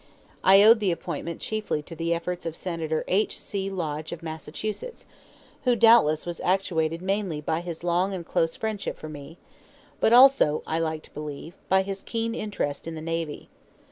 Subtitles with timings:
[0.43, 3.37] I owed the appointment chiefly to the efforts of Senator H.
[3.39, 3.69] C.
[3.69, 5.05] Lodge of Massachusetts,
[5.63, 9.37] who doubtless was actuated mainly by his long and close friendship for me,
[9.99, 13.47] but also I like to believe by his keen interest in the navy.